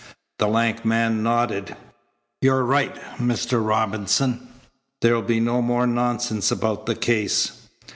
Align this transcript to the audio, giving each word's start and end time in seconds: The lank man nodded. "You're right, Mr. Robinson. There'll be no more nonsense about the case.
The 0.39 0.47
lank 0.47 0.83
man 0.83 1.21
nodded. 1.21 1.77
"You're 2.41 2.63
right, 2.63 2.95
Mr. 3.19 3.63
Robinson. 3.63 4.47
There'll 5.01 5.21
be 5.21 5.39
no 5.39 5.61
more 5.61 5.85
nonsense 5.85 6.49
about 6.49 6.87
the 6.87 6.95
case. 6.95 7.67